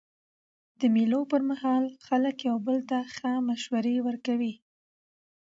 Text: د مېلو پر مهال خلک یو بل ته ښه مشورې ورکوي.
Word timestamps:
د 0.79 0.81
مېلو 0.95 1.21
پر 1.31 1.41
مهال 1.49 1.83
خلک 2.07 2.35
یو 2.49 2.57
بل 2.67 2.77
ته 2.89 2.97
ښه 3.15 3.31
مشورې 3.47 3.95
ورکوي. 4.07 4.53